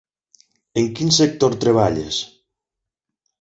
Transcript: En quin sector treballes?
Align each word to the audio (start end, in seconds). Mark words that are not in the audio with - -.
En 0.81 0.87
quin 0.99 1.13
sector 1.17 1.57
treballes? 1.65 2.19